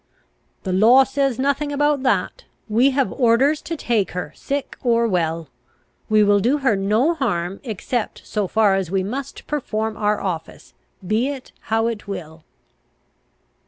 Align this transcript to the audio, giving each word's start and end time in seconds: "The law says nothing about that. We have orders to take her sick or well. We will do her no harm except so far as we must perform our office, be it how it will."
"The 0.63 0.73
law 0.73 1.03
says 1.03 1.37
nothing 1.37 1.71
about 1.71 2.01
that. 2.01 2.45
We 2.67 2.89
have 2.89 3.13
orders 3.13 3.61
to 3.61 3.77
take 3.77 4.13
her 4.13 4.33
sick 4.35 4.75
or 4.81 5.07
well. 5.07 5.49
We 6.09 6.23
will 6.23 6.39
do 6.39 6.57
her 6.57 6.75
no 6.75 7.13
harm 7.13 7.59
except 7.63 8.25
so 8.25 8.47
far 8.47 8.73
as 8.73 8.89
we 8.89 9.03
must 9.03 9.45
perform 9.45 9.95
our 9.95 10.19
office, 10.19 10.73
be 11.05 11.27
it 11.27 11.51
how 11.65 11.85
it 11.85 12.07
will." 12.07 12.43